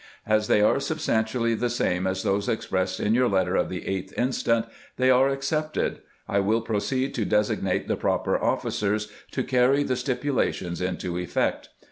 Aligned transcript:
As 0.25 0.47
they 0.47 0.61
are 0.63 0.79
substantially 0.79 1.53
the 1.53 1.69
same 1.69 2.07
as 2.07 2.23
those 2.23 2.49
expressed 2.49 2.99
in 2.99 3.13
your 3.13 3.29
letter 3.29 3.55
of 3.55 3.69
the 3.69 3.81
8th 3.81 4.11
inst., 4.13 4.49
they 4.97 5.11
are 5.11 5.29
accepted. 5.29 5.99
I 6.27 6.39
will 6.39 6.61
proceed 6.61 7.13
to 7.13 7.23
designate 7.23 7.87
the 7.87 7.95
proper 7.95 8.35
officers 8.43 9.11
to 9.29 9.43
carry 9.43 9.83
the 9.83 9.93
stipu 9.93 10.33
lations 10.33 10.81
into 10.81 11.19
effect. 11.19 11.69